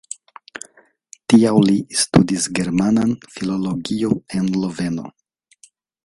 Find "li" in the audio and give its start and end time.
1.65-1.75